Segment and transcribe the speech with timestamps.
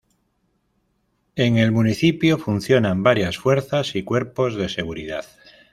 [1.35, 5.25] En el municipio funcionan varias fuerzas y cuerpos de seguridad.